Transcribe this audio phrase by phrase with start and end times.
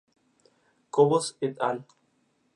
[0.99, 1.85] Cobos "et al.